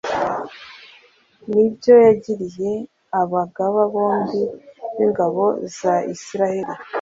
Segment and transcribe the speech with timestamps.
[1.51, 2.71] n ibyo yagiriye
[3.21, 4.41] abagaba bombi
[4.95, 5.43] b ingabo
[5.77, 6.73] za Isirayeli